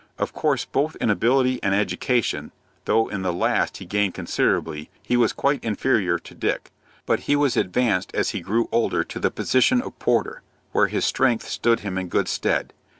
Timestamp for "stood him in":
11.47-12.07